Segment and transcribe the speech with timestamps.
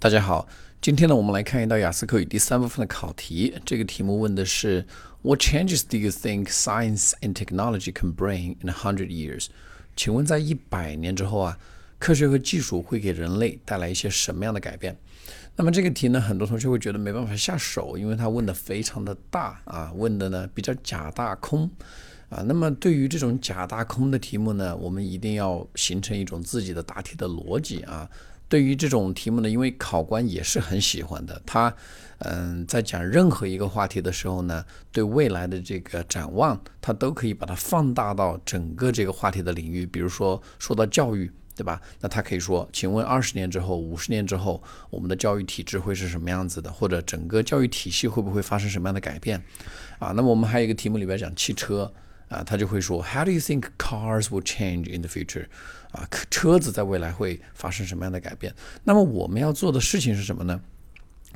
[0.00, 0.46] 大家好，
[0.80, 3.52] 今天呢，我们来看一道雅思口语第三部分的考题。
[3.64, 4.86] 这个题目问的是
[5.22, 9.46] ：What changes do you think science and technology can bring in a hundred years？
[9.96, 11.58] 请问在一百年之后啊，
[11.98, 14.96] 科学和技术会给人类带来一些什么样的改变？
[15.56, 21.68] 那么这个题呢，很多同学会觉得没办法下手，因为它问的非常的大啊，问的呢比较假大空
[22.28, 22.40] 啊。
[22.46, 28.08] 那么对于这种假大空的题目呢，我们一定要形成一种自己的答题的逻辑啊。
[28.48, 31.74] 对于这种题目呢，因为考官也是很喜欢的，他，
[32.20, 39.84] 嗯，在讲任何一个话题的时候呢，对未来的这个展望，他都可以把它放大到整个这个话题的领域。
[39.84, 41.78] 比如说说到教育，对吧？
[42.00, 46.72] 那他可以说，请问二十年之后、五十年之后，我们的教育体制会是什么样子的？
[46.72, 49.42] 或者整个教育体系会不会发生什么样的改变？
[49.98, 51.92] 啊，那么我们还有一个题目里边讲汽车。
[52.28, 55.46] 啊，他就会说，How do you think cars will change in the future？
[55.92, 58.54] 啊，车子在未来会发生什么样的改变？
[58.84, 60.60] 那么我们要做的事情是什么呢？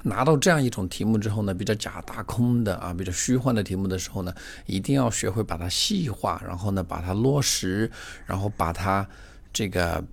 [0.02, 4.34] 拿到这样一种题目之后呢，比较假大空的啊，比较虚幻的题目的时候呢，
[4.66, 7.90] 一定要学会把它细化，然后呢把它落实，
[8.26, 9.08] 然后把它
[9.50, 10.04] 这个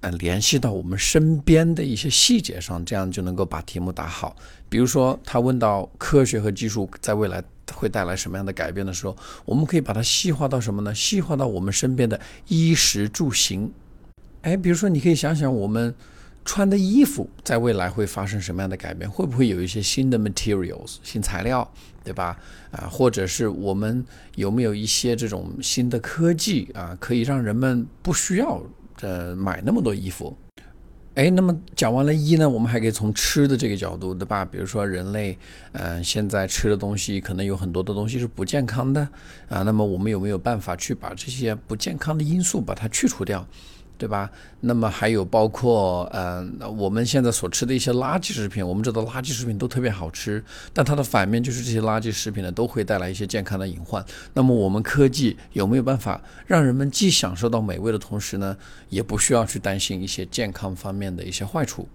[0.00, 4.36] 呃联系到我们身边的一些细节上，这样就能够把题目答好。
[4.68, 7.42] 比如说，他问到科学和技术在未来。
[7.74, 10.94] 会带来什么样的改变的时候，我们可以把它细化到什么呢？
[10.94, 13.72] 细化到我们身边的衣食住行。
[14.42, 15.92] 哎，比如说，你可以想想我们
[16.44, 19.10] 穿的衣服在未来会发生什么样的改变？
[19.10, 21.68] 会不会有一些新的 materials 新材料，
[22.04, 22.38] 对吧？
[22.70, 24.04] 啊，或者是我们
[24.36, 28.62] 有没有一些这种新的科技啊，可以让人们不需要
[29.00, 30.36] 呃买那么多衣服？
[31.16, 34.44] 哎，那么讲完了一呢，我们还可以从吃的这个角度，对吧？
[34.44, 35.36] 比如说人类，
[35.72, 39.00] 嗯，现在吃的东西可能有很多的东西是不健康的
[39.48, 43.46] 啊，那么我们有没有办法去把这些不健康的因素把它去除掉？
[43.98, 44.30] 对吧？
[44.60, 54.04] 那么还有包括，嗯，我们现在所吃的一些垃圾食品，我们知道垃圾食品都特别好吃，但它的反面就是这些垃圾食品呢，都会带来一些健康的隐患。
[54.34, 58.56] 那么我们科技有没有办法让人们既享受到美味的同时呢，
[58.88, 61.88] 也不需要去担心一些健康方面的一些坏处？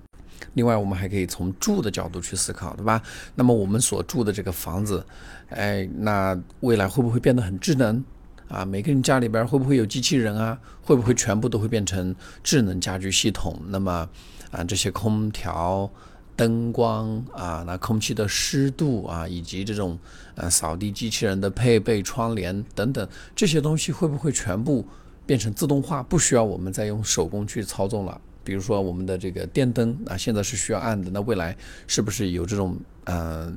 [0.56, 3.02] 另外，我们还可以从住的角度去思考，对吧？
[3.36, 5.06] 那么我们所住的这个房子，
[5.50, 8.04] 哎，那未来会不会变得很智能？
[8.52, 10.60] 啊，每个人家里边会不会有机器人啊？
[10.82, 12.14] 会不会全部都会变成
[12.44, 13.58] 智能家居系统？
[13.68, 14.08] 那么
[14.52, 15.90] 啊，这些空调、
[16.36, 19.98] 灯光啊，那空气的湿度啊，以及这种
[20.36, 24.86] 呃扫地机器人的配备、窗帘等等这些东西，会不会全部
[25.26, 28.20] 变成自动化，不需要我们再用手工去操纵了？
[28.44, 31.56] 比如说我们的这个电灯啊，现在是需要按的，那未来
[31.88, 32.76] 是不是有这种
[33.06, 33.54] 呃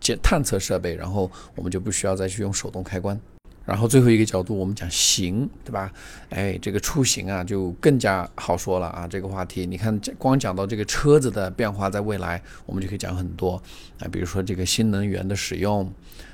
[0.00, 3.20] 检探测设备，然后我们就不需要再去用手动开关？
[3.64, 5.92] 然后最后一个角度，我们讲行，对吧？
[6.30, 9.06] 哎，这个出行啊，就更加好说了啊。
[9.06, 13.62] 这个话题，你看，光讲到这个车子的变化，在未来，我们就可以讲很多
[14.00, 14.08] 啊。
[14.10, 15.88] 比如说这个新能源的使用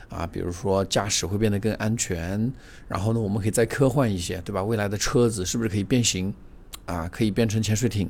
[0.08, 2.50] 啊，比如说驾驶会变得更安全。
[2.88, 4.62] 然后呢，我们可以再科幻一些，对吧？
[4.64, 6.32] 未来的车子是不是可以变形
[6.86, 7.06] 啊？
[7.08, 8.08] 可以变成潜水艇，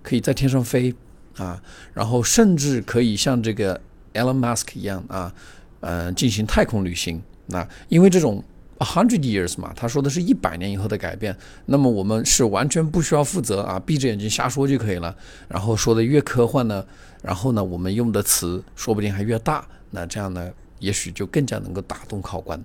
[0.00, 0.94] 可以在天上飞
[1.38, 1.60] 啊？
[1.92, 3.80] 然后甚至可以像这个
[4.12, 5.34] Elon Musk 一样啊，
[5.80, 7.20] 嗯，进行太空旅行。
[7.46, 8.42] 那因为这种
[8.78, 15.14] a hundred years 嘛，他说的是一百年以后的改变，那么我们是完全不需要负责啊，闭着眼睛瞎说就可以了。
[15.48, 16.84] 然后说的越科幻呢，
[17.22, 20.50] 然后呢，我们用的词说不定还越大，那这样呢，
[20.80, 22.62] 也许就更加能够打动考官。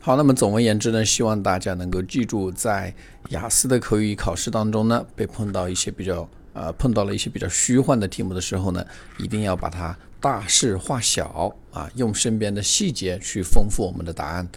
[0.00, 2.92] 好，那么总而言之呢，希望大家能够记住，在
[3.28, 8.84] 雅思的口语考试当中呢，被碰到一些比较呃碰到了一些比较虚幻的题目的时候呢，
[9.18, 9.96] 一定要把它。
[10.22, 14.48] 大事化小啊，用身边的细节去丰富我们的答案，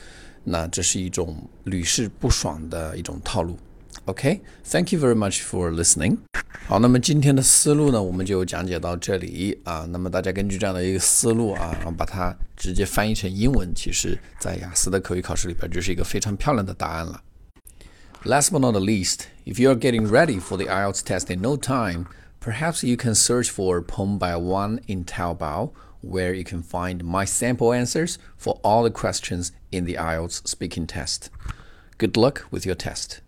[0.43, 3.57] 那这是一种屡试不爽的一种套路。
[4.05, 6.17] OK，Thank you very much for listening。
[6.67, 9.87] 好，那么今天的思路呢，我们就讲解到这里啊。
[9.89, 17.23] 那么大家根据这样的一个思路啊，然后把它直接翻译成英文，其实在雅思的口语考试里边就是一个非常漂亮的答案了。
[18.23, 22.05] Last but not least, if you are getting ready for the IELTS test in no time.
[22.45, 25.71] Perhaps you can search for Poem by One in Taobao,
[26.01, 30.85] where you can find my sample answers for all the questions in the IELTS speaking
[30.85, 31.31] test.
[31.97, 33.21] Good luck with your test.